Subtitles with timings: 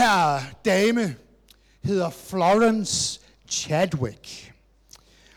[0.00, 1.16] her dame
[1.84, 4.52] hedder Florence Chadwick.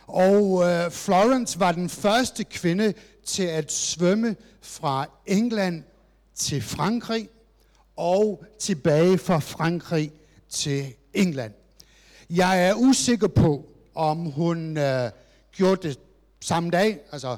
[0.08, 2.94] Og øh, Florence var den første kvinde
[3.26, 5.84] til at svømme fra England
[6.36, 7.30] til Frankrig
[7.96, 10.12] og tilbage fra Frankrig
[10.50, 11.54] til England.
[12.30, 15.10] Jeg er usikker på, om hun øh,
[15.52, 16.00] gjorde det
[16.42, 17.38] samme dag, altså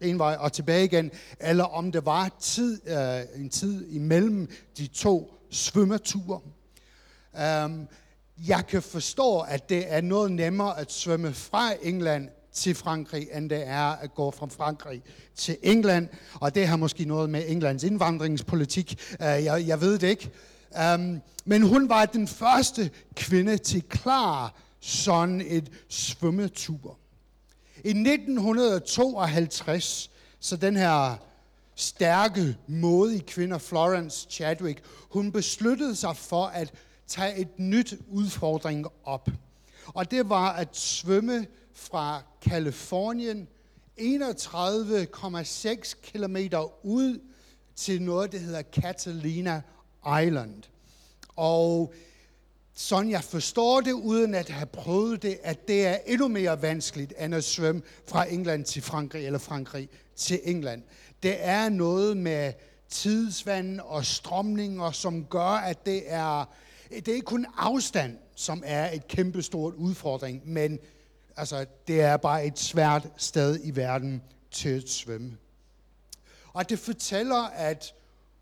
[0.00, 1.10] en vej og tilbage igen,
[1.40, 6.40] eller om det var tid, øh, en tid imellem de to svømmeture.
[7.32, 7.88] Um, øhm,
[8.48, 13.50] jeg kan forstå, at det er noget nemmere at svømme fra England til Frankrig, end
[13.50, 15.02] det er at gå fra Frankrig
[15.34, 16.08] til England.
[16.34, 19.00] Og det har måske noget med Englands indvandringspolitik.
[19.12, 20.30] Uh, jeg, jeg ved det ikke.
[20.94, 26.98] Um, men hun var den første kvinde til klar sådan et svømmetur.
[27.84, 30.10] I 1952,
[30.40, 31.16] så den her
[31.76, 36.72] stærke, modige kvinder, Florence Chadwick, hun besluttede sig for at
[37.06, 39.28] tage et nyt udfordring op.
[39.86, 43.48] Og det var at svømme fra Kalifornien
[44.00, 46.36] 31,6 km
[46.82, 47.20] ud
[47.76, 49.62] til noget, der hedder Catalina
[50.22, 50.62] Island.
[51.36, 51.94] Og
[52.74, 57.14] sådan jeg forstår det, uden at have prøvet det, at det er endnu mere vanskeligt,
[57.20, 60.82] end at svømme fra England til Frankrig, eller Frankrig til England.
[61.22, 62.52] Det er noget med
[62.88, 66.44] tidsvand og strømninger, som gør, at det er,
[66.90, 70.78] det er ikke kun afstand, som er et kæmpestort udfordring, men
[71.36, 75.36] altså, det er bare et svært sted i verden til at svømme.
[76.52, 77.94] Og det fortæller, at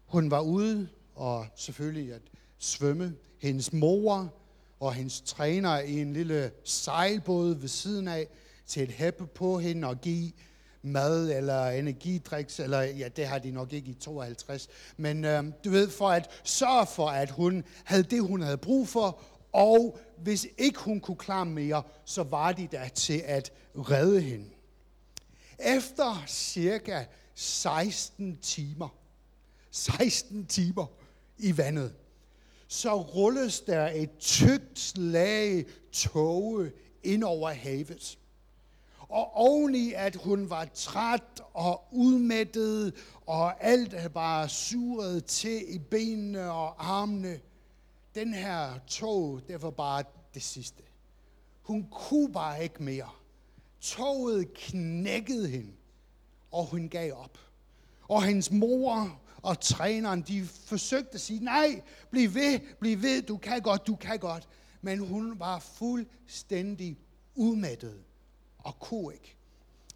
[0.07, 2.23] hun var ude og selvfølgelig at
[2.59, 3.15] svømme.
[3.39, 4.35] Hendes mor
[4.81, 8.29] og hendes træner i en lille sejlbåd ved siden af
[8.67, 10.33] til at hæppe på hende og give
[10.85, 15.71] mad eller energidriks, eller ja, det har de nok ikke i 52, men øh, du
[15.71, 19.21] ved, for at sørge for, at hun havde det, hun havde brug for,
[19.53, 24.51] og hvis ikke hun kunne klare mere, så var de der til at redde hende.
[25.59, 28.89] Efter cirka 16 timer,
[29.71, 30.87] 16 timer
[31.39, 31.95] i vandet,
[32.69, 36.73] så rulles der et tykt lag tåge
[37.03, 38.19] ind over havet.
[39.15, 42.95] Og oveni, at hun var træt og udmattet,
[43.27, 47.41] og alt bare suret til i benene og armene.
[48.15, 50.05] Den her tog, det var bare
[50.35, 50.83] det sidste.
[51.63, 53.11] Hun kunne bare ikke mere.
[53.81, 55.73] Toget knækkede hende,
[56.51, 57.39] og hun gav op.
[58.09, 63.37] Og hendes mor og træneren, de forsøgte at sige, nej, bliv ved, bliv ved, du
[63.37, 64.49] kan godt, du kan godt.
[64.83, 66.99] Men hun var fuldstændig
[67.35, 68.05] udmattet
[68.65, 69.37] og kunne ikke.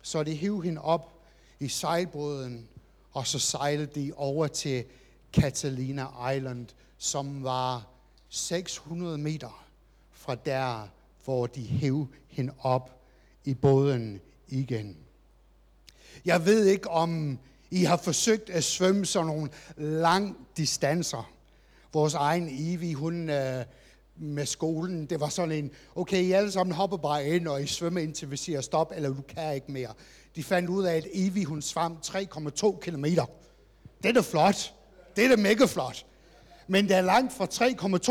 [0.03, 1.13] Så de hævde hende op
[1.61, 2.69] i sejlbåden,
[3.13, 4.85] og så sejlede de over til
[5.33, 6.67] Catalina Island,
[6.99, 7.87] som var
[8.29, 9.65] 600 meter
[10.13, 10.89] fra der,
[11.25, 13.01] hvor de hævde hende op
[13.45, 14.97] i båden igen.
[16.25, 17.39] Jeg ved ikke, om
[17.71, 21.33] I har forsøgt at svømme sådan nogle lang distancer.
[21.93, 23.65] Vores egen Ivi, hun øh,
[24.19, 27.67] med skolen, det var sådan en, okay, I alle sammen hopper bare ind, og I
[27.67, 29.93] svømmer ind til vi siger stop, eller du kan ikke mere.
[30.37, 33.25] De fandt ud af, at Evi, hun svam 3,2 kilometer.
[34.03, 34.75] Det er da flot.
[35.17, 36.07] Det er da mega flot.
[36.67, 37.47] Men det er langt fra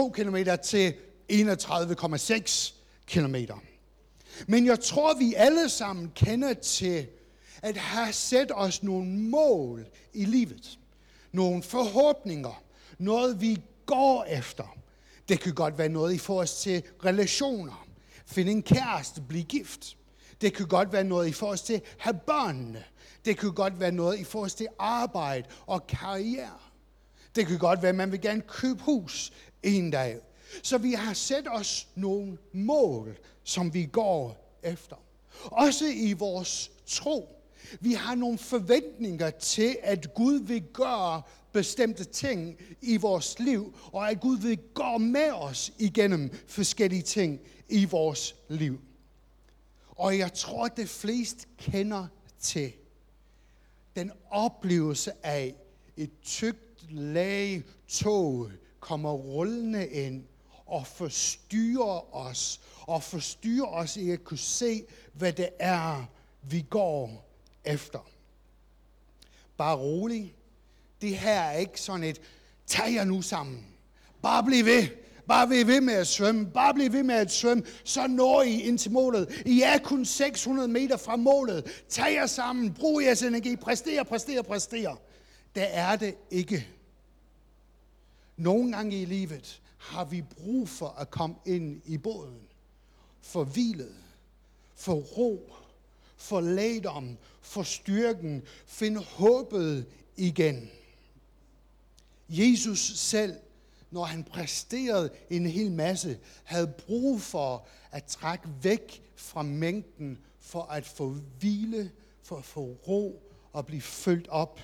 [0.10, 0.94] 3,2 kilometer til
[1.32, 2.74] 31,6
[3.08, 3.56] kilometer.
[4.48, 7.08] Men jeg tror, vi alle sammen kender til
[7.62, 10.80] at have sat os nogle mål i livet.
[11.32, 12.64] Nogle forhåbninger.
[12.98, 14.78] Noget, vi går efter.
[15.30, 17.88] Det kan godt være noget i forhold til relationer.
[18.26, 19.98] Finde en kæreste, blive gift.
[20.42, 22.84] Det kan godt være noget i forhold til at have børnene.
[23.26, 26.60] Det kan godt være noget i forhold til arbejde og karriere.
[27.36, 29.32] Det kan godt være, at man vil gerne købe hus
[29.64, 30.18] en dag.
[30.64, 34.96] Så vi har sat os nogle mål, som vi går efter.
[35.46, 37.37] Også i vores tro.
[37.80, 41.22] Vi har nogle forventninger til, at Gud vil gøre
[41.52, 47.40] bestemte ting i vores liv, og at Gud vil gå med os igennem forskellige ting
[47.70, 48.82] i vores liv.
[49.90, 52.08] Og jeg tror, at det flest kender
[52.40, 52.74] til
[53.96, 55.56] den oplevelse af
[55.98, 60.24] et tykt lag tog kommer rullende ind
[60.66, 64.84] og forstyrrer os, og forstyrrer os i at kunne se,
[65.14, 66.06] hvad det er,
[66.42, 67.27] vi går
[67.68, 68.00] efter.
[69.58, 70.36] Bare rolig.
[71.02, 72.22] Det her er ikke sådan et,
[72.68, 73.66] tag jer nu sammen.
[74.22, 74.88] Bare bliv ved.
[75.28, 76.52] Bare bliv ved med at svømme.
[76.52, 77.64] Bare bliv ved med at svømme.
[77.84, 79.44] Så når I ind til målet.
[79.46, 81.84] I er kun 600 meter fra målet.
[81.90, 82.74] Tag jer sammen.
[82.74, 83.56] Brug jeres energi.
[83.56, 84.96] Præster, præster, præster.
[85.56, 86.68] Det er det ikke.
[88.38, 92.42] Nogle gange i livet har vi brug for at komme ind i båden.
[93.22, 93.96] For hvilet.
[94.76, 95.54] For ro.
[96.18, 97.18] For lægdom.
[97.42, 98.44] For styrken.
[98.66, 99.86] Find håbet
[100.16, 100.72] igen.
[102.30, 103.36] Jesus selv,
[103.92, 110.64] når han præsterede en hel masse, havde brug for at trække væk fra mængden for
[110.64, 111.10] at få
[111.40, 111.92] hvile,
[112.24, 113.24] for at få ro
[113.54, 114.60] og blive fyldt op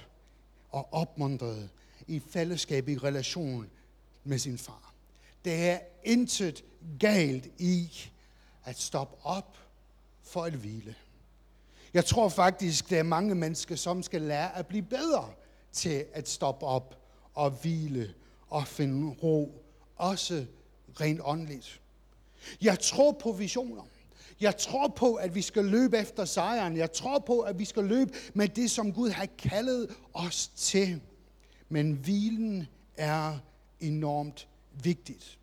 [0.69, 1.69] og opmuntret
[2.07, 3.69] i fællesskab i relation
[4.23, 4.94] med sin far.
[5.45, 6.63] Det er intet
[7.00, 7.91] galt i
[8.63, 9.57] at stoppe op
[10.23, 10.95] for at hvile.
[11.94, 15.30] Jeg tror faktisk, der er mange mennesker, som skal lære at blive bedre
[15.72, 16.98] til at stoppe op
[17.34, 18.13] og hvile
[18.50, 19.63] og finde ro,
[19.95, 20.45] også
[21.01, 21.81] rent åndeligt.
[22.62, 23.84] Jeg tror på visioner.
[24.42, 26.78] Jeg tror på, at vi skal løbe efter sejren.
[26.78, 31.01] Jeg tror på, at vi skal løbe med det, som Gud har kaldet os til.
[31.69, 32.68] Men hvilen
[32.98, 33.38] er
[33.80, 34.48] enormt
[34.84, 35.39] vigtigt.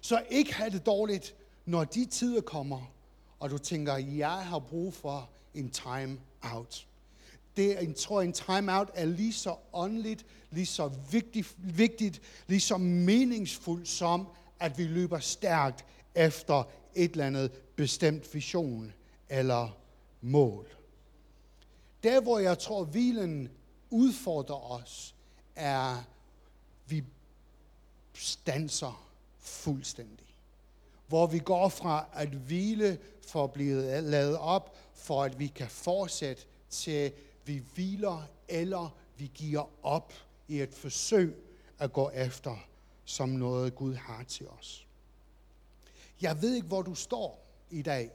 [0.00, 1.34] Så ikke have det dårligt,
[1.64, 2.92] når de tider kommer,
[3.40, 6.18] og du tænker, jeg har brug for en time
[6.54, 6.86] out.
[7.56, 12.60] Det, jeg tror, en time out er lige så åndeligt, lige så vigtigt, vigtigt, lige
[12.60, 14.26] så meningsfuldt som,
[14.60, 16.64] at vi løber stærkt efter
[16.94, 18.92] et eller andet bestemt vision
[19.28, 19.76] eller
[20.20, 20.66] mål.
[22.02, 23.50] Der, hvor jeg tror, hvilen
[23.90, 25.14] udfordrer os,
[25.56, 26.04] er,
[26.86, 27.04] vi
[28.14, 29.08] stanser
[29.38, 30.26] fuldstændig.
[31.06, 35.68] Hvor vi går fra at hvile for at blive lavet op, for at vi kan
[35.68, 37.12] fortsætte til
[37.44, 40.12] vi hviler eller vi giver op
[40.48, 41.36] i et forsøg
[41.78, 42.56] at gå efter
[43.04, 44.86] som noget Gud har til os.
[46.20, 48.10] Jeg ved ikke, hvor du står i dag.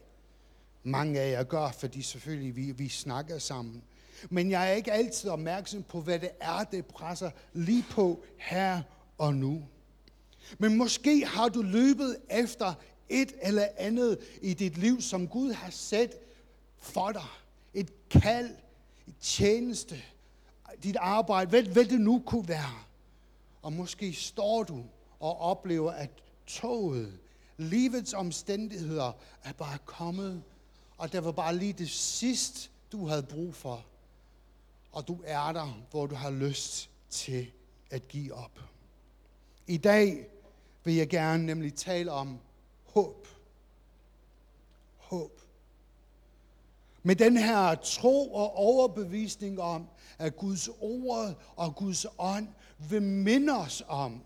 [0.84, 3.84] Mange af jer gør, fordi selvfølgelig vi, vi snakker sammen.
[4.30, 8.82] Men jeg er ikke altid opmærksom på, hvad det er, det presser lige på her
[9.18, 9.64] og nu.
[10.58, 12.74] Men måske har du løbet efter
[13.10, 16.16] et eller andet i dit liv, som Gud har sat
[16.82, 17.28] for dig.
[17.74, 18.56] Et kald,
[19.08, 20.02] et tjeneste,
[20.84, 22.84] dit arbejde, hvad, hvad det nu kunne være.
[23.62, 24.84] Og måske står du
[25.20, 26.10] og oplever, at
[26.48, 27.20] toget,
[27.58, 29.12] livets omstændigheder
[29.44, 30.44] er bare kommet,
[30.98, 33.86] og der var bare lige det sidste, du havde brug for.
[34.92, 37.52] Og du er der, hvor du har lyst til
[37.90, 38.60] at give op.
[39.68, 40.28] I dag
[40.84, 42.40] vil jeg gerne nemlig tale om
[42.86, 43.28] håb.
[44.98, 45.42] Håb.
[47.04, 49.88] Med den her tro og overbevisning om,
[50.20, 52.48] at Guds ord og Guds ånd
[52.90, 54.22] vil minde os om,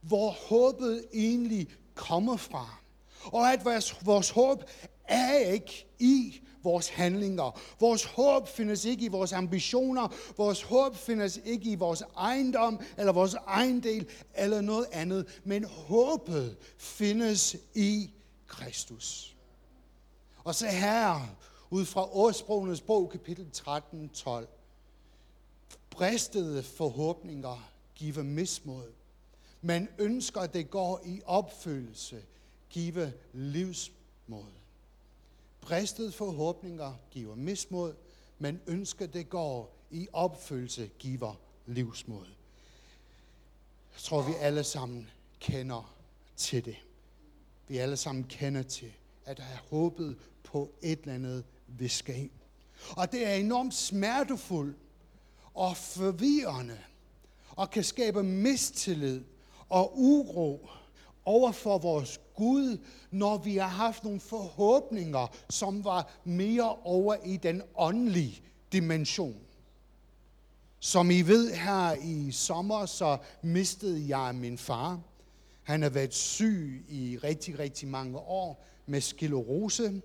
[0.00, 2.76] hvor håbet egentlig kommer fra.
[3.24, 4.64] Og at vores, vores håb
[5.08, 7.60] er ikke i vores handlinger.
[7.80, 10.08] Vores håb findes ikke i vores ambitioner.
[10.36, 15.40] Vores håb findes ikke i vores ejendom eller vores ejendel eller noget andet.
[15.44, 18.10] Men håbet findes i
[18.46, 19.36] Kristus.
[20.44, 21.36] Og så her,
[21.70, 24.48] ud fra Årsprogenes bog, kapitel 13, 12.
[25.90, 28.92] Bristede forhåbninger giver mismod,
[29.60, 32.22] men ønsker, at det går i opfyldelse,
[32.70, 34.52] give livsmod.
[35.60, 37.94] Bristede forhåbninger giver mismod,
[38.38, 41.34] men ønsker, det går i opfyldelse, giver
[41.66, 42.26] livsmod.
[43.92, 45.94] Jeg tror, vi alle sammen kender
[46.36, 46.76] til det.
[47.68, 48.92] Vi alle sammen kender til,
[49.24, 52.30] at have håbet på et eller andet vil ske.
[52.90, 54.76] Og det er enormt smertefuldt
[55.54, 56.78] og forvirrende,
[57.56, 59.24] og kan skabe mistillid
[59.68, 60.68] og uro
[61.24, 62.78] over for vores Gud,
[63.10, 68.42] når vi har haft nogle forhåbninger, som var mere over i den åndelige
[68.72, 69.36] dimension.
[70.80, 75.00] Som I ved her i sommer, så mistede jeg min far.
[75.62, 80.02] Han har været syg i rigtig, rigtig mange år med sklerose.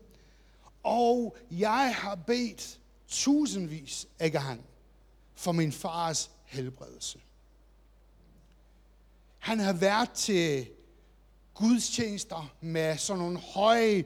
[0.83, 4.63] Og jeg har bedt tusindvis af gange
[5.35, 7.19] for min fars helbredelse.
[9.39, 10.67] Han har været til
[11.53, 14.03] gudstjenester med sådan nogle høje,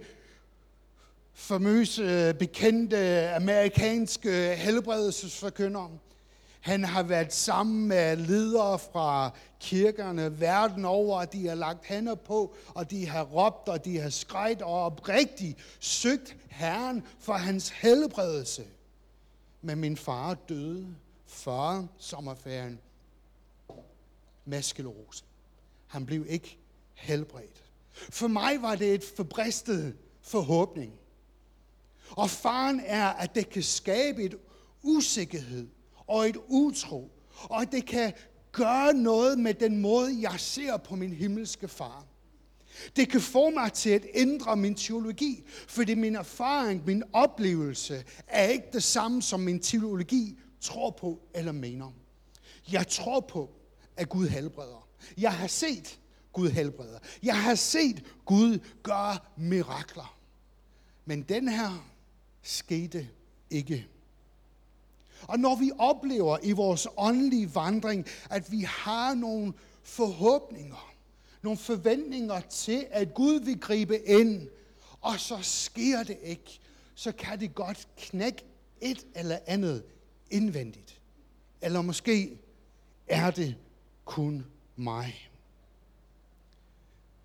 [1.34, 6.00] famøse, bekendte amerikanske helbredelsesforkyndere.
[6.65, 12.15] Han har været sammen med ledere fra kirkerne verden over, og de har lagt hænder
[12.15, 17.69] på, og de har råbt, og de har skrejet og oprigtigt søgt Herren for hans
[17.69, 18.65] helbredelse.
[19.62, 20.95] Men min far døde
[21.27, 22.79] før sommerferien
[24.45, 25.24] med.
[25.88, 26.57] Han blev ikke
[26.93, 27.63] helbredt.
[27.91, 30.93] For mig var det et forbristet forhåbning.
[32.10, 34.36] Og faren er, at det kan skabe et
[34.81, 35.67] usikkerhed
[36.08, 37.12] og et utro,
[37.44, 38.14] og at det kan
[38.52, 42.06] gøre noget med den måde, jeg ser på min himmelske far.
[42.96, 48.48] Det kan få mig til at ændre min teologi, fordi min erfaring, min oplevelse er
[48.48, 51.92] ikke det samme, som min teologi tror på eller mener.
[52.72, 53.50] Jeg tror på,
[53.98, 54.88] at Gud helbreder.
[55.18, 56.00] Jeg har set
[56.34, 57.00] Gud helbreder.
[57.24, 60.18] Jeg har set Gud gøre mirakler.
[61.06, 61.90] Men den her
[62.42, 63.10] skete
[63.50, 63.88] ikke.
[65.27, 69.53] Og når vi oplever i vores åndelige vandring, at vi har nogle
[69.84, 70.94] forhåbninger,
[71.41, 74.48] nogle forventninger til, at Gud vil gribe ind,
[75.01, 76.60] og så sker det ikke,
[76.96, 78.46] så kan det godt knække
[78.82, 79.84] et eller andet
[80.32, 81.01] indvendigt.
[81.62, 82.39] Eller måske
[83.08, 83.55] er det
[84.05, 85.29] kun mig.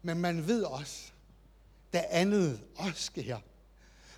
[0.03, 1.13] Men man ved også,
[1.93, 3.39] der andet også sker,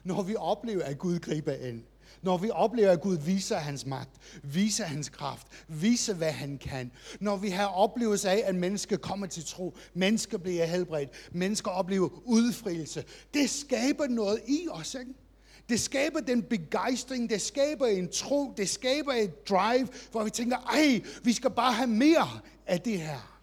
[0.05, 1.85] når vi oplever, at Gud griber ind.
[2.23, 4.11] Når vi oplever, at Gud viser hans magt,
[4.43, 6.93] viser hans kraft, viser, hvad han kan.
[7.21, 12.09] Når vi har oplevelse af, at mennesker kommer til tro, mennesker bliver helbredt, mennesker oplever
[12.25, 13.05] udfrielse.
[13.35, 15.13] Det skaber noget i os, ikke?
[15.69, 20.57] Det skaber den begejstring, det skaber en tro, det skaber et drive, hvor vi tænker,
[20.57, 23.41] ej, vi skal bare have mere af det her.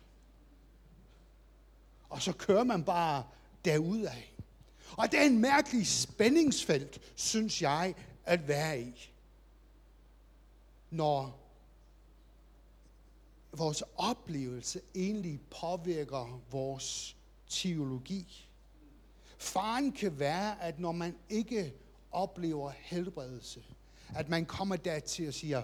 [2.10, 3.24] Og så kører man bare
[3.66, 4.12] derudad.
[4.98, 7.96] Og det er en mærkelig spændingsfelt, synes jeg,
[8.30, 9.12] at være i.
[10.90, 11.40] Når
[13.52, 17.18] vores oplevelse egentlig påvirker vores
[17.48, 18.50] teologi.
[19.38, 21.74] Faren kan være, at når man ikke
[22.12, 23.64] oplever helbredelse,
[24.16, 25.64] at man kommer dertil og siger,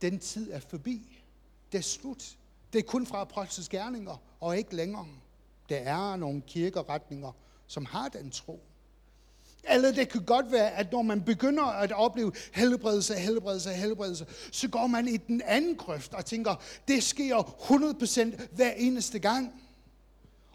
[0.00, 1.22] den tid er forbi.
[1.72, 2.38] Det er slut.
[2.72, 5.08] Det er kun fra apostles gerninger, og ikke længere.
[5.68, 7.32] Der er nogle kirkeretninger,
[7.66, 8.69] som har den tro.
[9.68, 14.68] Eller det kan godt være, at når man begynder at opleve helbredelse, helbredelse, helbredelse, så
[14.68, 16.54] går man i den anden grøft og tænker,
[16.88, 17.38] det sker
[18.38, 19.52] 100% hver eneste gang.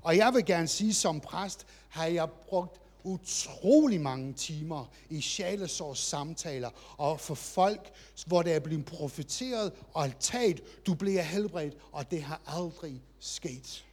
[0.01, 5.99] Og jeg vil gerne sige, som præst har jeg brugt utrolig mange timer i sjælesårs
[5.99, 7.91] samtaler og for folk,
[8.27, 13.85] hvor der er blevet profeteret og talt, du bliver helbredt, og det har aldrig sket.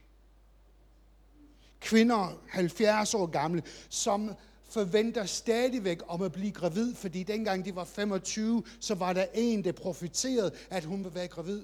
[1.80, 4.34] Kvinder, 70 år gamle, som
[4.72, 9.64] forventer stadigvæk om at blive gravid, fordi dengang de var 25, så var der en,
[9.64, 11.62] der profiterede, at hun ville være gravid.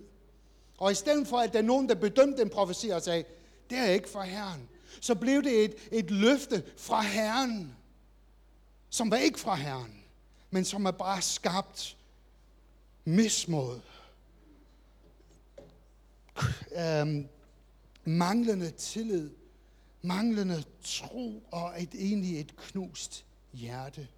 [0.78, 3.24] Og i stedet for, at der er nogen, der bedømte den profeti og sagde,
[3.70, 4.68] det er ikke fra Herren,
[5.00, 7.76] så blev det et, et løfte fra Herren,
[8.90, 10.04] som var ikke fra Herren,
[10.50, 11.96] men som er bare skabt
[13.04, 13.80] mismod.
[16.76, 17.28] Øhm,
[18.04, 19.30] manglende tillid
[20.08, 24.08] manglende tro og et, egentlig et knust hjerte.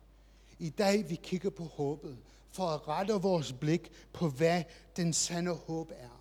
[0.59, 2.19] I dag vi kigger på håbet
[2.53, 4.63] for at rette vores blik på, hvad
[4.97, 6.21] den sande håb er.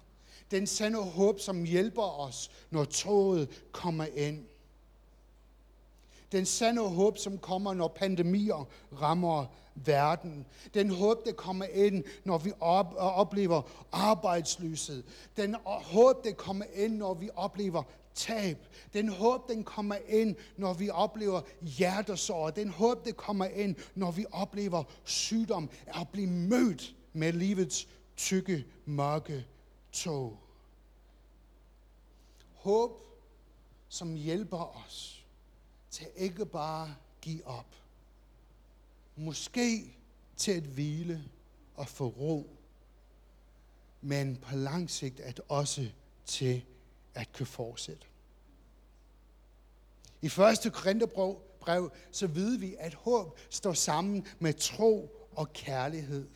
[0.52, 4.46] Den sande håb, som hjælper os, når toget kommer ind.
[6.32, 8.68] Den sande håb, som kommer, når pandemier
[9.02, 9.46] rammer
[9.76, 10.46] verden.
[10.74, 13.62] Den håb, der kommer ind, når vi op, oplever
[13.92, 15.04] arbejdsløshed.
[15.38, 17.84] Den øh, håb, der kommer ind, når vi oplever
[18.20, 18.58] tab.
[18.94, 22.50] Den håb, den kommer ind, når vi oplever hjertesår.
[22.50, 25.70] Den håb, det kommer ind, når vi oplever sygdom.
[25.88, 29.46] At blive mødt med livets tykke, mørke
[29.92, 30.40] tog.
[32.54, 33.02] Håb,
[33.90, 35.26] som hjælper os
[35.92, 37.76] til ikke bare give op.
[39.16, 39.96] Måske
[40.38, 41.24] til at hvile
[41.76, 42.50] og få ro,
[44.02, 45.90] men på lang sigt at også
[46.26, 46.66] til
[47.14, 48.08] at kunne fortsætte.
[50.22, 50.74] I 1.
[50.74, 56.28] Korintherbrev, så ved vi, at håb står sammen med tro og kærlighed.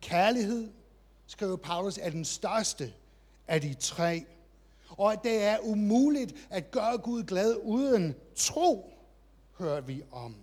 [0.00, 0.70] Kærlighed,
[1.26, 2.94] skriver Paulus, er den største
[3.48, 4.26] af de tre.
[4.88, 8.92] Og at det er umuligt at gøre Gud glad uden tro,
[9.58, 10.36] hører vi om.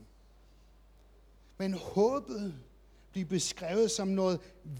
[1.58, 2.56] Men håbet
[3.12, 4.40] bliver beskrevet som noget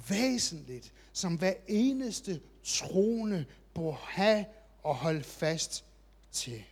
[0.10, 4.46] væsentligt, som hver eneste troende bør have
[4.84, 5.86] og holde fast
[6.32, 6.64] til.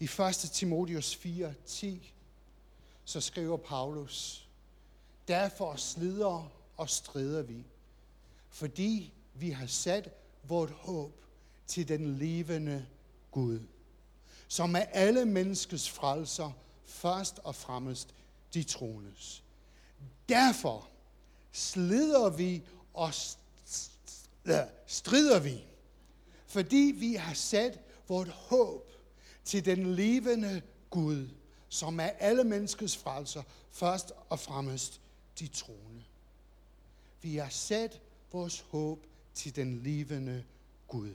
[0.00, 0.50] I 1.
[0.52, 2.14] Timotheus 4, 10,
[3.04, 4.48] så skriver Paulus,
[5.28, 7.64] Derfor slider og strider vi.
[8.48, 10.10] Fordi vi har sat
[10.42, 11.24] vort håb
[11.66, 12.86] til den levende
[13.30, 13.60] Gud,
[14.48, 16.52] som er alle menneskets frelser,
[16.84, 18.14] først og fremmest
[18.54, 19.42] de troendes.
[20.28, 20.88] Derfor
[21.52, 22.62] slider vi
[22.94, 23.14] og
[24.86, 25.64] strider vi,
[26.46, 28.90] fordi vi har sat vort håb
[29.48, 31.28] til den levende Gud,
[31.68, 35.00] som er alle menneskets frelser, først og fremmest
[35.38, 36.02] de troende.
[37.22, 38.00] Vi har sat
[38.32, 40.44] vores håb til den levende
[40.88, 41.10] Gud.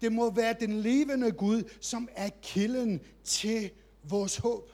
[0.00, 3.70] Det må være den levende Gud, som er kilden til
[4.02, 4.72] vores håb.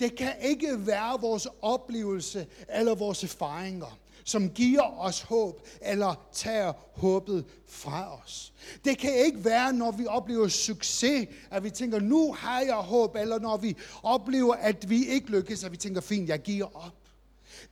[0.00, 6.72] Det kan ikke være vores oplevelse eller vores erfaringer, som giver os håb eller tager
[6.94, 8.52] håbet fra os.
[8.84, 13.16] Det kan ikke være, når vi oplever succes, at vi tænker, nu har jeg håb,
[13.16, 16.96] eller når vi oplever, at vi ikke lykkes, at vi tænker, fint, jeg giver op.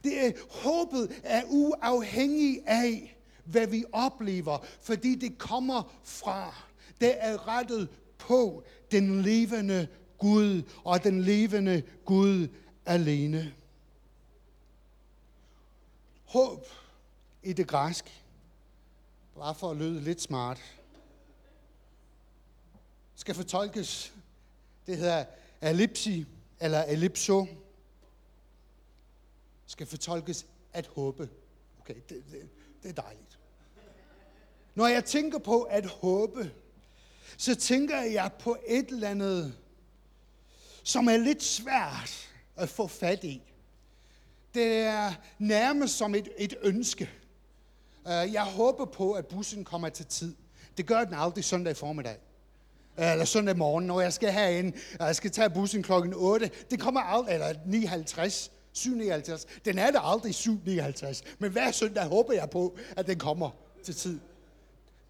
[0.05, 6.55] Det er, håbet er uafhængig af, hvad vi oplever, fordi det kommer fra.
[7.01, 7.89] Det er rettet
[8.19, 9.89] på den levende
[10.19, 12.49] Gud og den levende Gud
[12.87, 13.53] alene.
[16.29, 16.67] Håb
[17.43, 18.11] i det græske,
[19.35, 20.61] bare for at lyde lidt smart,
[23.15, 24.13] skal fortolkes,
[24.87, 25.25] det hedder
[25.61, 26.27] ellipsi
[26.61, 27.47] eller ellipso,
[29.67, 31.29] skal fortolkes at håbe.
[31.81, 32.49] Okay, det, det,
[32.83, 33.39] det er dejligt.
[34.75, 36.55] Når jeg tænker på at håbe,
[37.37, 39.59] så tænker jeg på et eller andet,
[40.83, 43.43] som er lidt svært at få fat i.
[44.55, 47.11] Det er nærmest som et, et ønske.
[48.07, 50.35] Øh, jeg håber på, at bussen kommer til tid.
[50.77, 52.17] Det gør den aldrig søndag formiddag.
[52.99, 56.51] Øh, eller søndag morgen, når jeg skal herind, og jeg skal tage bussen klokken 8.
[56.71, 59.47] Det kommer aldrig, eller 9.50, 7.59.
[59.65, 61.23] Den er der aldrig 7.59.
[61.39, 63.51] Men hver søndag håber jeg på, at den kommer
[63.85, 64.21] til tid.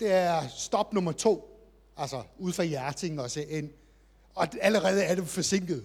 [0.00, 1.44] Det er stop nummer to.
[1.96, 3.70] Altså, ud fra Hjerting og se ind.
[4.34, 5.84] Og allerede er det forsinket.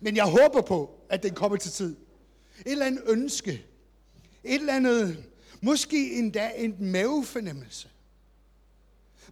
[0.00, 1.96] Men jeg håber på, at den kommer til tid.
[2.58, 3.66] Et eller andet ønske.
[4.44, 5.24] Et eller andet,
[5.60, 7.88] måske endda en mavefornemmelse.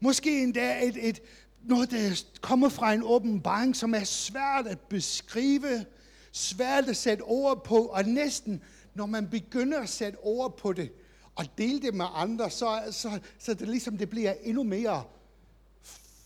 [0.00, 1.22] Måske endda et, et,
[1.62, 5.86] noget, der kommer fra en åbenbaring, som er svært at beskrive,
[6.32, 8.62] svært at sætte ord på, og næsten,
[8.94, 10.92] når man begynder at sætte ord på det,
[11.34, 15.04] og dele det med andre, så, så, så det ligesom det bliver endnu mere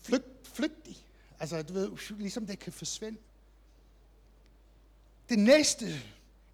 [0.01, 1.03] flygt, flygtigt.
[1.39, 3.17] Altså, du ved, ligesom det kan forsvinde.
[5.29, 5.85] Det næste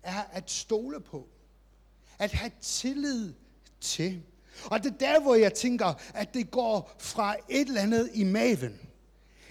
[0.04, 1.28] er at stole på.
[2.20, 3.34] At have tillid
[3.82, 4.24] til.
[4.66, 8.24] Og det er der, hvor jeg tænker, at det går fra et eller andet i
[8.24, 8.80] maven.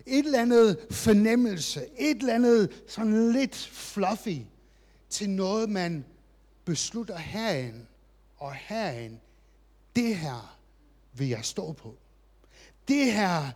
[0.07, 1.87] Et eller andet fornemmelse.
[1.99, 4.39] Et eller andet sådan lidt fluffy.
[5.11, 6.05] Til noget, man
[6.65, 7.89] beslutter herhen
[8.37, 9.21] og herhen.
[9.97, 10.59] Det her
[11.13, 11.97] vil jeg stå på.
[12.89, 13.51] Det her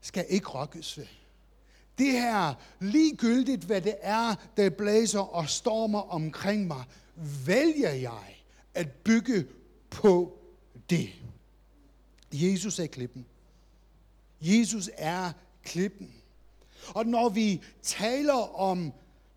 [0.00, 1.06] skal ikke rokkes ved.
[1.98, 6.84] Det her, ligegyldigt hvad det er, der blæser og stormer omkring mig,
[7.46, 8.36] vælger jeg
[8.74, 9.46] at bygge
[9.90, 10.38] på
[10.90, 11.10] det.
[12.32, 13.26] Jesus er klippen.
[14.40, 15.32] Jesus er
[15.64, 16.14] klippen.
[16.88, 18.92] Og når vi taler om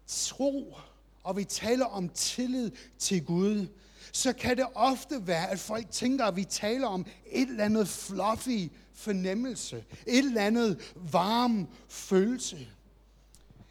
[0.08, 0.76] tro,
[1.24, 3.68] og vi taler om tillid til Gud,
[4.16, 7.88] så kan det ofte være, at folk tænker, at vi taler om et eller andet
[7.88, 12.68] fluffy fornemmelse, et eller andet varm følelse.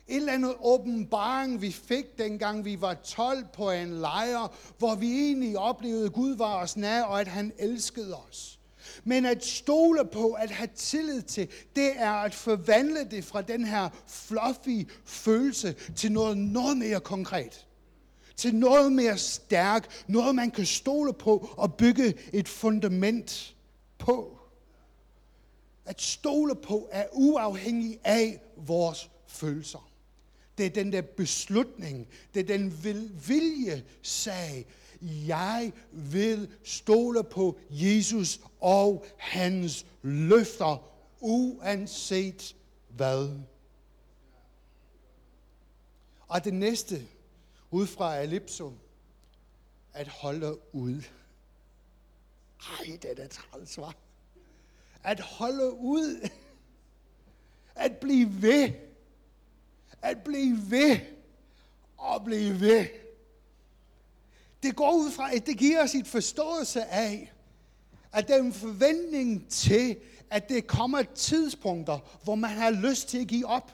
[0.08, 5.12] Et eller andet åbenbaring, vi fik, dengang vi var 12 på en lejr, hvor vi
[5.12, 8.58] egentlig oplevede, at Gud var os nær, og at han elskede os.
[9.04, 13.64] Men at stole på, at have tillid til, det er at forvandle det fra den
[13.64, 17.66] her fluffy følelse til noget, noget mere konkret.
[18.42, 23.56] Til noget mere stærk, noget man kan stole på og bygge et fundament
[23.98, 24.38] på.
[25.84, 29.90] At stole på er uafhængig af vores følelser.
[30.58, 32.84] Det er den der beslutning, det er den
[33.28, 34.66] vilje sag.
[35.02, 40.88] Jeg vil stole på Jesus og hans løfter,
[41.20, 42.56] uanset
[42.88, 43.30] hvad.
[46.28, 47.02] Og det næste,
[47.72, 48.72] ud fra Ellipso,
[49.92, 51.02] at holde ud.
[52.80, 53.94] Ej, det er træls, var.
[55.04, 56.28] At holde ud.
[57.74, 58.72] At blive ved
[60.02, 60.98] at blive ved
[61.98, 62.86] og blive ved.
[64.62, 67.32] Det går ud fra, at det giver os et forståelse af,
[68.12, 69.96] at der er en forventning til,
[70.30, 73.72] at det kommer tidspunkter, hvor man har lyst til at give op.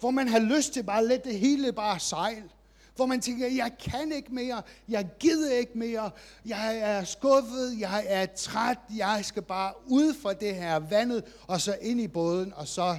[0.00, 2.50] Hvor man har lyst til bare at lade det hele bare sejle.
[2.96, 6.10] Hvor man tænker, jeg kan ikke mere, jeg gider ikke mere,
[6.46, 11.60] jeg er skuffet, jeg er træt, jeg skal bare ud fra det her vandet, og
[11.60, 12.98] så ind i båden, og så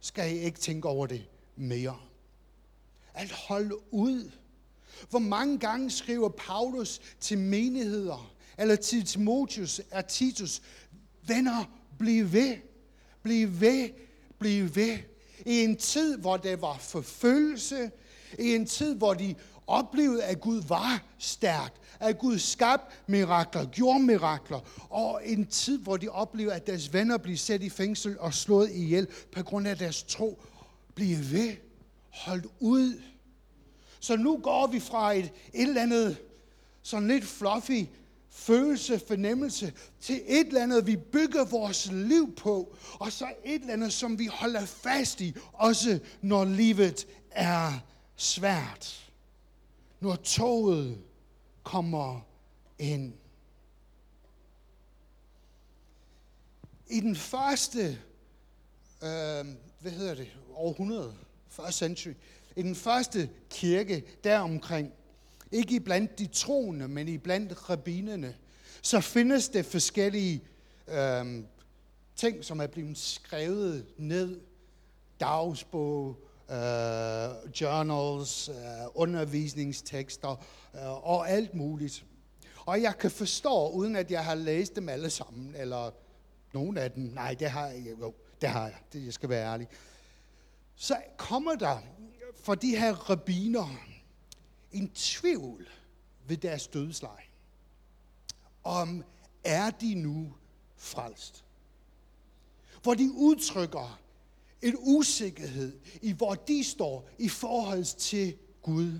[0.00, 1.26] skal jeg ikke tænke over det
[1.56, 1.98] mere.
[3.14, 4.30] At holde ud.
[5.10, 10.62] Hvor mange gange skriver Paulus til menigheder, eller til Timotheus og Titus,
[11.26, 11.64] venner,
[11.98, 12.56] bliv ved,
[13.22, 13.88] bliv ved,
[14.38, 14.98] bliv ved.
[15.46, 17.90] I en tid, hvor der var forfølgelse,
[18.38, 19.34] i en tid, hvor de
[19.66, 25.96] oplevede, at Gud var stærk, at Gud skabte mirakler, gjorde mirakler, og en tid, hvor
[25.96, 29.78] de oplevede, at deres venner blev sat i fængsel og slået ihjel på grund af
[29.78, 30.42] deres tro.
[30.94, 31.52] blev ved,
[32.10, 33.02] holdt ud.
[34.00, 36.16] Så nu går vi fra et, et eller andet
[36.82, 37.84] sådan lidt fluffy
[38.30, 43.72] følelse, fornemmelse, til et eller andet, vi bygger vores liv på, og så et eller
[43.72, 47.72] andet, som vi holder fast i, også når livet er
[48.16, 49.10] svært.
[50.00, 50.98] Når toget
[51.62, 52.20] kommer
[52.78, 53.12] ind.
[56.88, 57.80] I den første,
[59.02, 59.46] øh,
[59.80, 61.16] hvad hedder det, århundrede,
[61.48, 62.12] første century,
[62.56, 64.92] i den første kirke deromkring,
[65.52, 68.36] ikke i blandt de troende, men i blandt rabbinerne,
[68.82, 70.42] så findes det forskellige
[70.88, 71.44] øh,
[72.16, 74.40] ting, som er blevet skrevet ned.
[75.20, 78.54] Dagsbog, øh, journals, øh,
[78.94, 82.04] undervisningstekster øh, og alt muligt.
[82.66, 85.90] Og jeg kan forstå, uden at jeg har læst dem alle sammen, eller
[86.52, 89.52] nogen af dem, nej, det har jeg, jo, det har jeg, det jeg skal være
[89.52, 89.68] ærlig.
[90.74, 91.78] Så kommer der
[92.34, 93.76] for de her rabiner
[94.72, 95.68] en tvivl
[96.26, 97.24] ved deres dødsleje.
[98.64, 99.04] Om
[99.44, 100.34] er de nu
[100.76, 101.44] frelst?
[102.82, 104.00] Hvor de udtrykker
[104.62, 108.92] en usikkerhed i, hvor de står i forhold til Gud.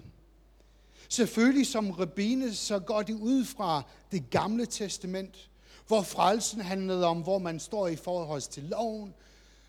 [1.08, 5.50] Selvfølgelig som rabbine, så går de ud fra det gamle testament,
[5.86, 9.14] hvor frelsen handlede om, hvor man står i forhold til loven,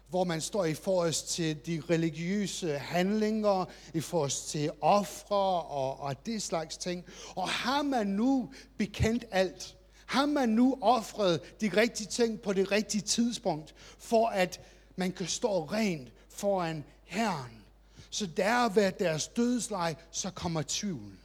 [0.10, 6.26] hvor man står i forhold til de religiøse handlinger, i forhold til ofre og, og
[6.26, 7.06] det slags ting.
[7.36, 12.72] Og har man nu bekendt alt, har man nu offret de rigtige ting på det
[12.72, 14.62] rigtige tidspunkt, for at
[14.98, 17.64] man kan stå rent foran Herren.
[18.10, 21.20] Så der ved deres dødsleje, så kommer tvivlen.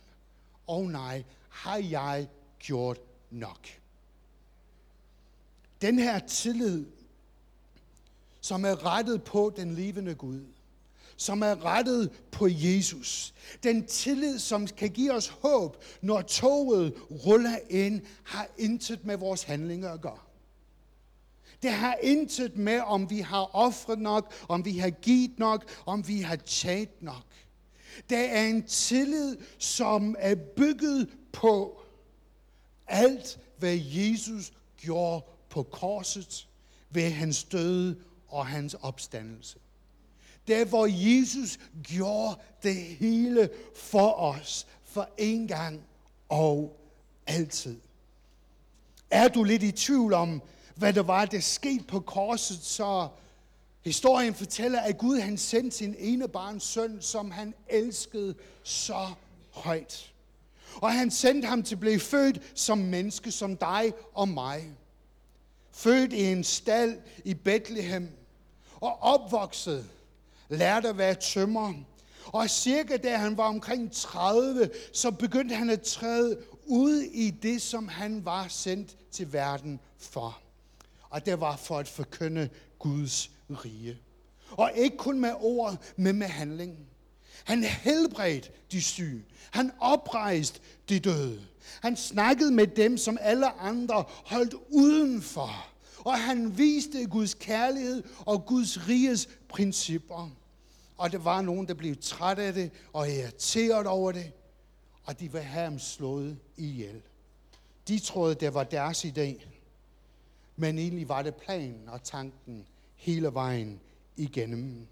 [0.66, 2.98] Og oh nej, har jeg gjort
[3.30, 3.68] nok?
[5.80, 6.87] Den her tillid,
[8.40, 10.40] som er rettet på den levende Gud,
[11.16, 13.35] som er rettet på Jesus.
[13.62, 19.42] Den tillid, som kan give os håb, når toget ruller ind, har intet med vores
[19.42, 20.18] handlinger at gøre.
[21.62, 26.09] Det har intet med, om vi har offret nok, om vi har givet nok, om
[26.09, 27.25] vi har tjent nok.
[28.11, 31.83] Det er en tillid, som er bygget på
[32.87, 36.48] alt, hvad Jesus gjorde på korset
[36.90, 37.96] ved hans død
[38.29, 39.59] og hans opstandelse.
[40.46, 45.83] Det hvor Jesus gjorde det hele for os, for en gang
[46.29, 46.81] og
[47.27, 47.81] altid.
[49.11, 50.42] Er du lidt i tvivl om,
[50.76, 53.08] hvad der var, der skete på korset, så
[53.85, 59.08] historien fortæller, at Gud han sendte sin ene barns søn, som han elskede så
[59.50, 60.12] højt.
[60.76, 64.70] Og han sendte ham til at blive født som menneske, som dig og mig.
[65.72, 68.08] Født i en stald i Bethlehem,
[68.80, 69.87] og opvokset,
[70.48, 71.74] lærte at være tømmer.
[72.26, 77.62] Og cirka da han var omkring 30, så begyndte han at træde ud i det,
[77.62, 80.41] som han var sendt til verden for
[81.12, 82.48] og det var for at forkynde
[82.79, 83.98] Guds rige.
[84.51, 86.79] Og ikke kun med ord, men med handling.
[87.44, 89.25] Han helbredte de syge.
[89.51, 91.40] Han oprejste de døde.
[91.83, 95.68] Han snakkede med dem, som alle andre holdt udenfor.
[95.98, 100.31] Og han viste Guds kærlighed og Guds riges principper.
[100.96, 104.33] Og der var nogen, der blev træt af det og irriteret over det.
[105.05, 107.03] Og de ville have ham slået ihjel.
[107.88, 109.51] De troede, det var deres idé
[110.62, 113.81] men egentlig var det planen og tanken hele vejen
[114.16, 114.87] igennem.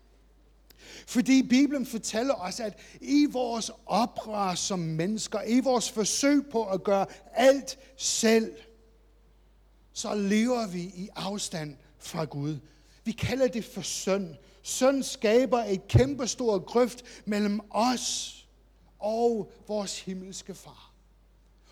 [1.06, 6.85] Fordi Bibelen fortæller os, at i vores oprør som mennesker, i vores forsøg på at
[6.85, 8.52] gøre alt selv,
[9.92, 12.59] så lever vi i afstand fra Gud.
[13.04, 14.35] Vi kalder det for synd.
[14.62, 18.37] Synd skaber et kæmpestort grøft mellem os
[18.98, 20.92] og vores himmelske far.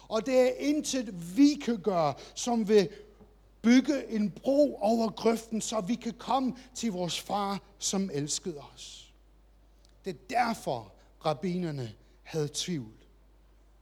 [0.09, 2.89] Og det er intet, vi kan gøre, som vil
[3.63, 9.15] bygge en bro over grøften, så vi kan komme til vores far, som elskede os.
[10.05, 10.93] Det er derfor,
[11.27, 12.93] rabbinerne havde tvivl.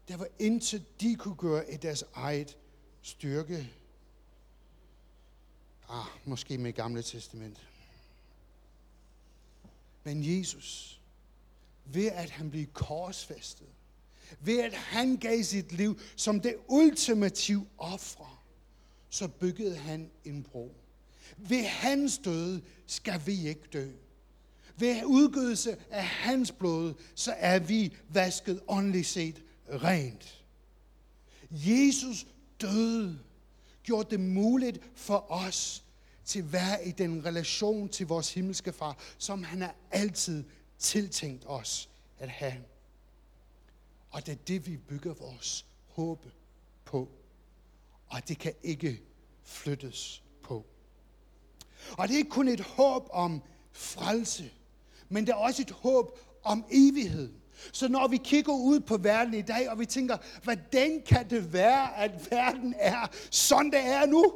[0.09, 2.57] Der var intet, de kunne gøre i deres eget
[3.03, 3.71] styrke.
[5.89, 7.69] Ah, måske med gamle testament.
[10.05, 11.01] Men Jesus,
[11.85, 13.67] ved at han blev korsfæstet,
[14.41, 18.36] ved at han gav sit liv som det ultimative offer,
[19.17, 20.75] så byggede han en bro.
[21.37, 23.91] Ved hans død skal vi ikke dø.
[24.77, 30.45] Ved udgødelse af hans blod, så er vi vasket åndeligt set rent.
[31.51, 32.27] Jesus
[32.61, 33.19] døde
[33.83, 35.85] gjorde det muligt for os
[36.25, 40.45] til at være i den relation til vores himmelske far, som han har altid
[40.79, 42.65] tiltænkt os at have.
[44.11, 46.27] Og det er det, vi bygger vores håb
[46.85, 47.09] på.
[48.09, 49.03] Og det kan ikke
[49.45, 50.67] flyttes på.
[51.99, 53.43] Og det er ikke kun et håb om
[53.73, 54.51] frelse,
[55.09, 57.33] men det er også et håb om evighed.
[57.73, 61.53] Så når vi kigger ud på verden i dag, og vi tænker, hvordan kan det
[61.53, 64.33] være, at verden er, sådan det er nu?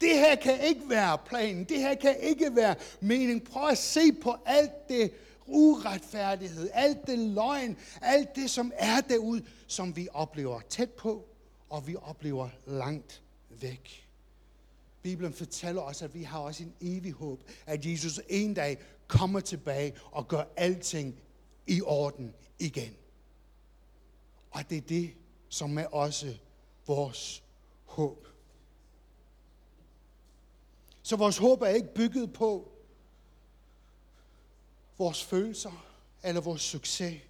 [0.00, 1.64] Det her kan ikke være planen.
[1.64, 3.44] Det her kan ikke være mening.
[3.44, 5.12] Prøv at se på alt det
[5.46, 11.31] uretfærdighed, alt det løgn, alt det, som er derude, som vi oplever tæt på,
[11.72, 14.08] og vi oplever langt væk.
[15.02, 19.40] Bibelen fortæller os, at vi har også en evig håb, at Jesus en dag kommer
[19.40, 21.20] tilbage og gør alting
[21.66, 22.96] i orden igen.
[24.50, 25.14] Og det er det,
[25.48, 26.34] som er også
[26.86, 27.42] vores
[27.84, 28.26] håb.
[31.02, 32.72] Så vores håb er ikke bygget på
[34.98, 35.86] vores følelser,
[36.22, 37.20] eller vores succes,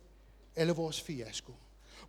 [0.56, 1.52] eller vores fiasko.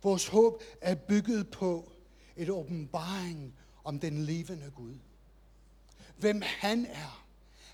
[0.02, 1.93] Vores håb er bygget på
[2.36, 4.94] et åbenbaring om den levende Gud.
[6.16, 7.24] Hvem han er.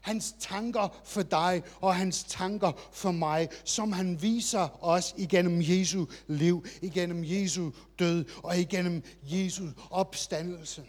[0.00, 6.06] Hans tanker for dig og hans tanker for mig, som han viser os igennem Jesu
[6.26, 10.84] liv, igennem Jesu død og igennem Jesu opstandelse.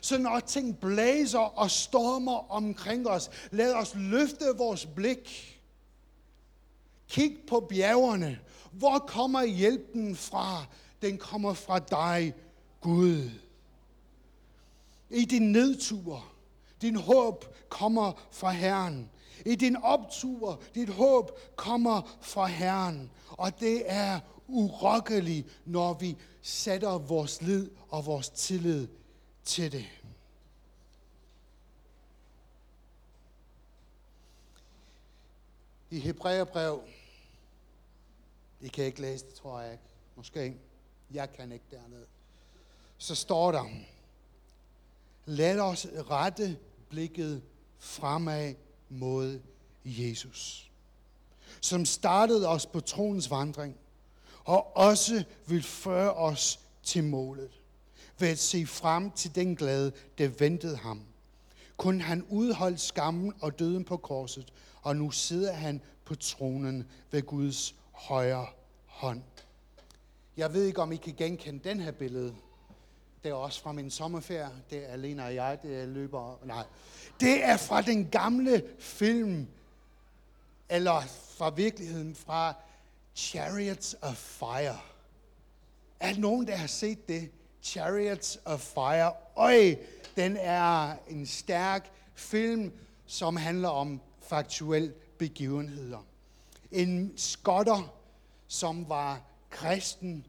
[0.00, 5.56] Så når ting blæser og stormer omkring os, lad os løfte vores blik.
[7.08, 8.38] Kig på bjergene.
[8.72, 10.64] Hvor kommer hjælpen fra?
[11.02, 12.34] Den kommer fra dig,
[12.80, 13.30] Gud.
[15.10, 16.32] I din nedtur,
[16.80, 19.10] din håb kommer fra Herren.
[19.46, 23.10] I din optur, dit håb kommer fra Herren.
[23.30, 28.88] Og det er urokkeligt, når vi sætter vores lid og vores tillid
[29.44, 29.86] til det.
[35.90, 36.82] I Hebræerbrev,
[38.60, 39.84] I kan ikke læse det, tror jeg ikke.
[40.16, 40.56] Måske.
[41.10, 42.06] Jeg kan ikke dernede.
[43.02, 43.64] Så står der,
[45.24, 46.58] lad os rette
[46.88, 47.42] blikket
[47.78, 48.54] fremad
[48.88, 49.40] mod
[49.84, 50.70] Jesus,
[51.60, 53.76] som startede os på troens vandring,
[54.44, 57.50] og også vil føre os til målet
[58.18, 61.02] ved at se frem til den glæde, der ventede ham.
[61.76, 67.22] Kun han udholdt skammen og døden på korset, og nu sidder han på tronen ved
[67.22, 68.46] Guds højre
[68.86, 69.22] hånd.
[70.36, 72.34] Jeg ved ikke, om I kan genkende den her billede.
[73.22, 74.50] Det er også fra min sommerferie.
[74.70, 76.38] Det er alene og jeg, det er løber.
[76.44, 76.64] Nej.
[77.20, 79.48] Det er fra den gamle film,
[80.68, 81.02] eller
[81.38, 82.54] fra virkeligheden fra
[83.14, 84.78] Chariots of Fire.
[86.00, 87.30] Er der nogen, der har set det?
[87.62, 89.12] Chariots of Fire.
[89.36, 89.76] Øj,
[90.16, 92.72] den er en stærk film,
[93.06, 96.06] som handler om faktuelle begivenheder.
[96.72, 97.94] En skotter,
[98.48, 100.26] som var kristen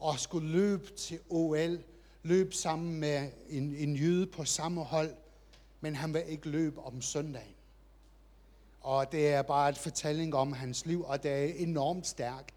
[0.00, 1.78] og skulle løbe til OL,
[2.24, 5.14] løb sammen med en, en jøde på samme hold,
[5.80, 7.54] men han vil ikke løbe om søndagen.
[8.80, 12.54] Og det er bare et fortælling om hans liv, og det er enormt stærkt.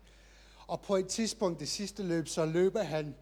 [0.67, 3.15] Og på et tidspunkt, det sidste løb, så løber han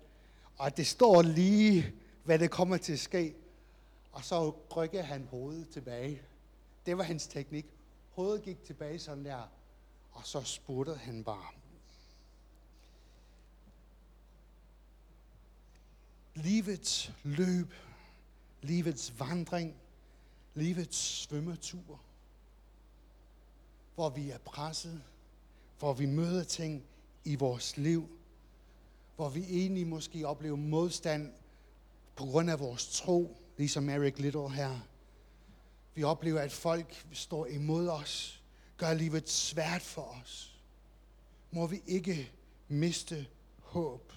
[0.57, 3.35] og det står lige, hvad det kommer til at ske.
[4.11, 6.21] Og så rykker han hovedet tilbage.
[6.85, 7.65] Det var hans teknik.
[8.11, 9.49] Hovedet gik tilbage sådan der,
[10.11, 11.47] og så spurtede han bare.
[16.35, 17.73] Livets løb,
[18.61, 19.75] livets vandring,
[20.53, 22.01] livets svømmetur,
[23.95, 25.03] hvor vi er presset,
[25.79, 26.83] hvor vi møder ting
[27.25, 28.09] i vores liv,
[29.15, 31.33] hvor vi egentlig måske oplever modstand
[32.15, 34.79] på grund af vores tro, ligesom Eric Little her.
[35.93, 38.43] Vi oplever, at folk står imod os,
[38.77, 40.59] gør livet svært for os.
[41.51, 42.31] Må vi ikke
[42.67, 43.27] miste
[43.59, 44.13] håb,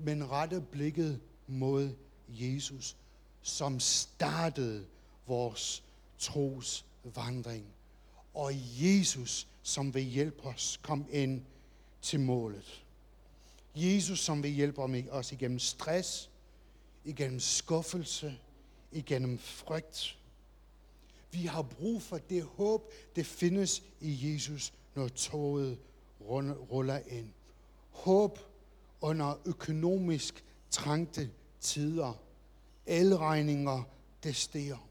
[0.00, 1.94] men rette blikket mod
[2.28, 2.96] Jesus,
[3.42, 4.86] som startede
[5.26, 5.82] vores
[6.18, 7.66] tros vandring.
[8.34, 11.42] Og Jesus, som vil hjælpe os, kom ind
[12.02, 12.84] til målet.
[13.74, 16.30] Jesus, som vil hjælpe os igennem stress,
[17.04, 18.38] igennem skuffelse,
[18.92, 20.18] igennem frygt.
[21.32, 25.78] Vi har brug for det håb, det findes i Jesus, når toget
[26.20, 27.28] ruller ind.
[27.90, 28.38] Håb
[29.00, 32.12] under økonomisk trængte tider.
[32.86, 33.82] Elregninger,
[34.22, 34.88] det stiger.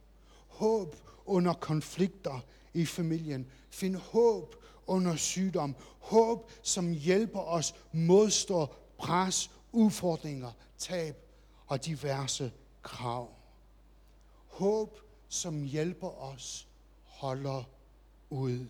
[0.47, 0.95] Håb
[1.25, 2.39] under konflikter
[2.73, 3.47] i familien.
[3.69, 4.55] Find håb
[4.87, 5.75] under sygdom.
[5.99, 8.67] Håb, som hjælper os modstå
[8.97, 11.15] pres, udfordringer, tab
[11.67, 12.51] og diverse
[12.83, 13.29] krav.
[14.47, 16.67] Håb, som hjælper os
[17.05, 17.63] holder
[18.29, 18.65] ud.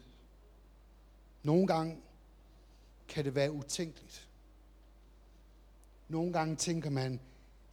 [1.44, 1.98] Nogle gange
[3.08, 4.29] kan det være utænkeligt.
[6.10, 7.20] Nogle gange tænker man,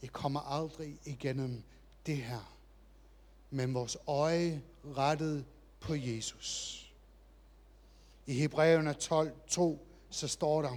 [0.02, 1.62] jeg kommer aldrig igennem
[2.06, 2.56] det her.
[3.50, 5.44] Men vores øje rettet
[5.80, 6.82] på Jesus.
[8.26, 10.76] I Hebræerne 12, 2, så står der,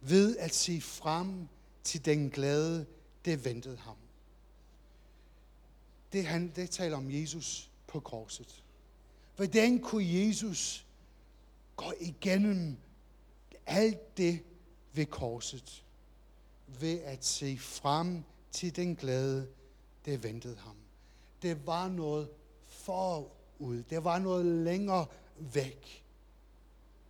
[0.00, 1.48] ved at se frem
[1.84, 2.86] til den glæde,
[3.24, 3.96] det ventede ham.
[6.12, 8.64] Det, han, det taler om Jesus på korset.
[9.36, 10.86] Hvordan kunne Jesus
[11.76, 12.76] gå igennem
[13.66, 14.40] alt det
[14.92, 15.84] ved korset?
[16.78, 19.48] Ved at se frem til den glæde,
[20.04, 20.76] det ventede ham.
[21.42, 22.28] Det var noget
[22.66, 23.82] forud.
[23.90, 25.06] Det var noget længere
[25.38, 26.04] væk,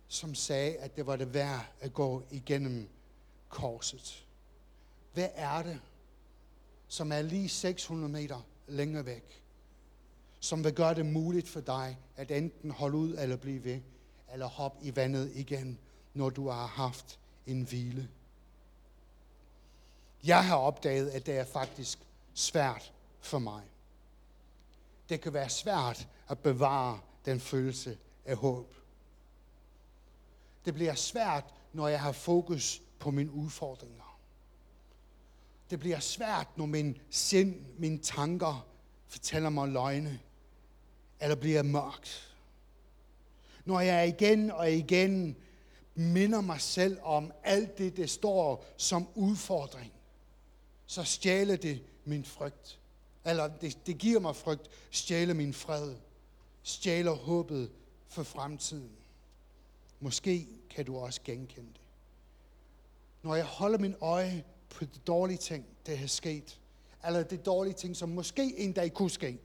[0.07, 2.89] som sagde, at det var det værd at gå igennem
[3.49, 4.25] korset.
[5.13, 5.79] Hvad er det,
[6.87, 9.43] som er lige 600 meter længere væk,
[10.39, 13.79] som vil gøre det muligt for dig at enten holde ud eller blive ved,
[14.33, 15.79] eller hoppe i vandet igen,
[16.13, 18.09] når du har haft en hvile.
[20.23, 21.99] Jeg har opdaget, at det er faktisk
[22.33, 23.63] svært for mig.
[25.09, 28.75] Det kan være svært at bevare den følelse af håb.
[30.65, 34.19] Det bliver svært, når jeg har fokus på mine udfordringer.
[35.69, 38.67] Det bliver svært, når min sind, mine tanker
[39.07, 40.19] fortæller mig løgne,
[41.19, 42.35] eller bliver mørkt.
[43.65, 45.37] Når jeg igen og igen
[45.95, 49.93] minder mig selv om alt det, der står som udfordring,
[50.91, 52.79] så stjæler det min frygt.
[53.25, 55.95] Eller det, det giver mig frygt, stjæler min fred,
[56.63, 57.71] stjæler håbet
[58.07, 58.91] for fremtiden.
[59.99, 61.81] Måske kan du også genkende det.
[63.21, 66.59] Når jeg holder min øje på de dårlige ting, der har sket,
[67.05, 69.39] eller de dårlige ting, som måske en dag kunne ske,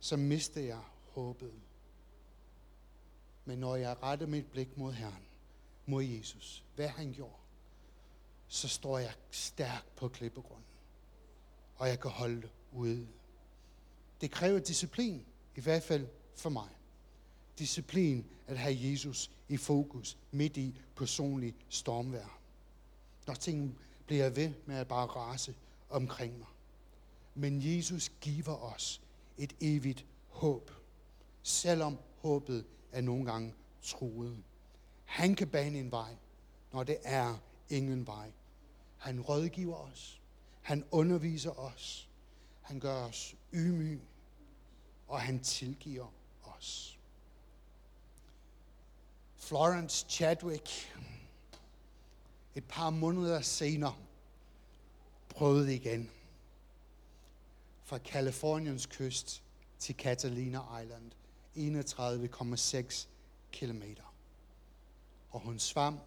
[0.00, 1.52] så mister jeg håbet.
[3.44, 5.26] Men når jeg retter mit blik mod Herren,
[5.86, 7.43] mod Jesus, hvad han gjorde,
[8.48, 10.64] så står jeg stærk på klippegrunden.
[11.76, 13.06] Og jeg kan holde ude.
[14.20, 15.26] Det kræver disciplin,
[15.56, 16.68] i hvert fald for mig.
[17.58, 22.38] Disciplin at have Jesus i fokus midt i personlig stormvær.
[23.26, 25.54] Når ting bliver ved med at bare rase
[25.90, 26.48] omkring mig.
[27.34, 29.00] Men Jesus giver os
[29.38, 30.70] et evigt håb,
[31.42, 34.42] selvom håbet er nogle gange truet.
[35.04, 36.16] Han kan bane en vej,
[36.72, 38.32] når det er ingen vej.
[38.96, 40.20] Han rådgiver os.
[40.62, 42.08] Han underviser os.
[42.60, 44.02] Han gør os ydmyge.
[45.08, 46.06] Og han tilgiver
[46.44, 46.98] os.
[49.36, 50.94] Florence Chadwick,
[52.54, 53.96] et par måneder senere,
[55.28, 56.10] prøvede igen.
[57.82, 59.42] Fra Kaliforniens kyst
[59.78, 61.12] til Catalina Island,
[61.56, 63.06] 31,6
[63.52, 64.14] kilometer.
[65.30, 65.98] Og hun svam,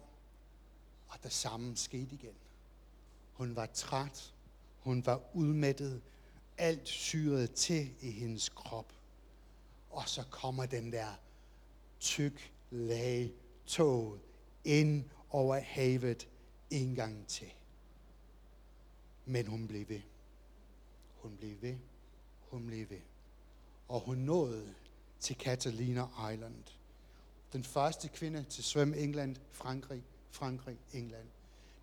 [1.08, 2.34] og det samme skete igen.
[3.32, 4.34] Hun var træt.
[4.78, 6.02] Hun var udmattet.
[6.58, 8.92] Alt syret til i hendes krop.
[9.90, 11.12] Og så kommer den der
[12.00, 13.32] tyk lag
[13.66, 14.18] tog
[14.64, 16.28] ind over havet
[16.70, 17.52] en gang til.
[19.26, 20.00] Men hun blev ved.
[21.14, 21.76] Hun blev ved.
[22.40, 23.00] Hun blev ved.
[23.88, 24.74] Og hun nåede
[25.20, 26.64] til Catalina Island.
[27.52, 31.28] Den første kvinde til svømme England, Frankrig, Frankrig, England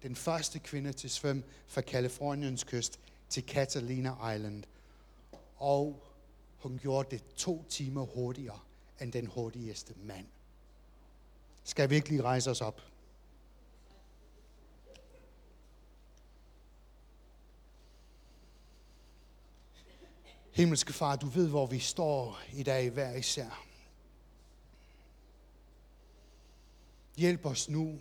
[0.06, 4.64] den første kvinde til svøm fra Kaliforniens kyst til Catalina Island.
[5.58, 6.04] Og
[6.58, 8.60] hun gjorde det to timer hurtigere
[9.02, 10.26] end den hurtigste mand.
[11.64, 12.82] Skal vi ikke lige rejse os op?
[20.52, 23.66] Himmelske far, du ved, hvor vi står i dag hver især.
[27.16, 28.00] Hjælp os nu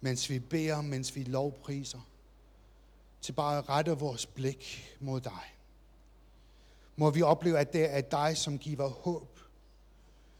[0.00, 2.00] mens vi beder, mens vi lovpriser,
[3.20, 5.54] til bare at rette vores blik mod dig.
[6.96, 9.40] Må vi opleve, at det er dig, som giver håb.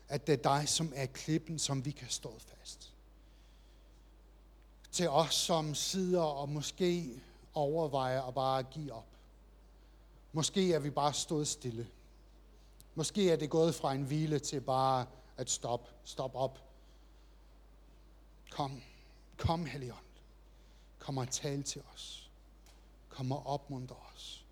[0.08, 2.94] At det er dig, som er klippen, som vi kan stå fast.
[4.92, 7.20] til os, som sidder og måske
[7.54, 9.06] overvejer at bare give op.
[10.32, 11.88] Måske er vi bare stået stille.
[12.94, 15.06] Måske er det gået fra en hvile til bare
[15.36, 16.58] at stoppe, stop op.
[18.50, 18.82] Kom,
[19.40, 19.98] kom Helligånd.
[20.98, 22.30] Kom og tal til os.
[23.08, 24.44] Kom og opmuntre os.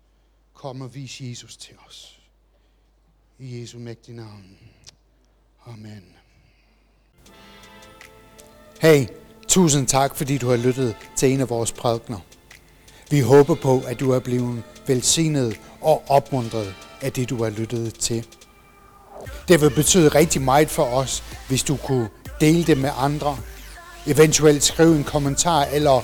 [0.53, 2.19] Kom og vis Jesus til os.
[3.39, 4.57] I Jesu mægtige navn.
[5.65, 6.03] Amen.
[8.81, 9.07] Hey,
[9.47, 12.19] tusind tak, fordi du har lyttet til en af vores prædikner.
[13.09, 17.93] Vi håber på, at du er blevet velsignet og opmuntret af det, du har lyttet
[17.93, 18.27] til.
[19.47, 22.09] Det vil betyde rigtig meget for os, hvis du kunne
[22.41, 23.37] dele det med andre.
[24.07, 26.01] Eventuelt skrive en kommentar eller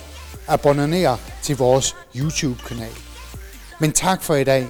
[0.48, 2.92] abonnere til vores YouTube-kanal.
[3.80, 4.68] Men tak for i dag,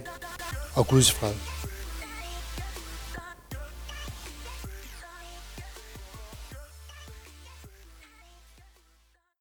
[0.76, 1.55] og Guds fred.